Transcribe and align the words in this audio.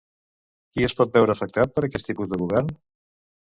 Qui 0.77 0.85
es 0.87 0.95
pot 1.01 1.13
veure 1.19 1.35
afectat 1.35 1.77
per 1.77 1.85
aquest 1.89 2.11
tipus 2.13 2.35
de 2.35 2.43
govern? 2.47 2.75